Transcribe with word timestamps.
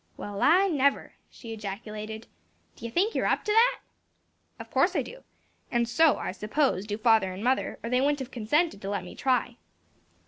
"Well, 0.17 0.41
I 0.41 0.67
never!" 0.67 1.13
she 1.29 1.53
ejaculated, 1.53 2.25
"do 2.75 2.85
ye 2.85 2.89
think 2.89 3.13
you're 3.13 3.27
up 3.27 3.43
to 3.45 3.51
that?" 3.51 3.81
"Of 4.59 4.71
course 4.71 4.95
I 4.95 5.03
do; 5.03 5.23
and 5.69 5.87
so, 5.87 6.17
I 6.17 6.31
suppose, 6.31 6.87
do 6.87 6.97
father 6.97 7.31
and 7.31 7.43
mother; 7.43 7.77
or 7.83 7.89
they 7.91 8.01
wouldn't 8.01 8.17
have 8.17 8.31
consented 8.31 8.81
to 8.81 8.89
let 8.89 9.03
me 9.03 9.13
try." 9.13 9.57